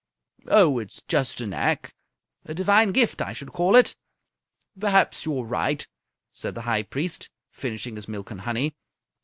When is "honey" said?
8.41-8.73